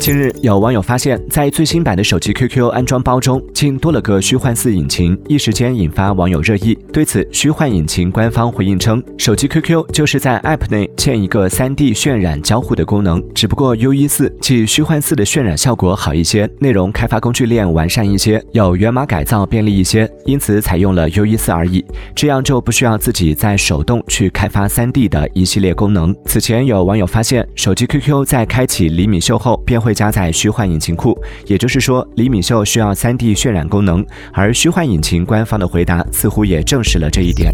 [0.00, 6.76] 近日，有网友发现，在最新版的手机 QQ 安装包中，竟多了个虚幻四引擎，一时间引发网友热议。
[6.92, 21.84] 对此，虚幻引擎官方回应称，手机 QQ 就是在 App 内嵌一个 3D 渲染交互的功能，只不过 U 一四即虚幻四的渲染效果好一些，内容开发工具链完善一些，有源码改造便利一些，因此采用了 U 一四而已。
[22.16, 26.12] 这样就不需要自己再手动去开发 3D 的一系列功能。
[26.24, 37.52] 此前有网友发现，手机 QQ 在开启厘米秀后便会加载虚幻引擎库，也就是说，李敏秀需要 3D 渲染功能，而虚幻引擎官方的回答似乎也证实了这一点。